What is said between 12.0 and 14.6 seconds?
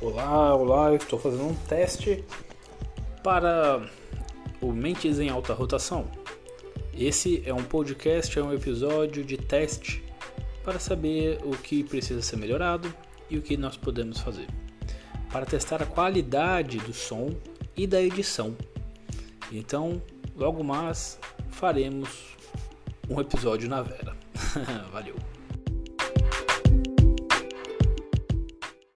ser melhorado e o que nós podemos fazer.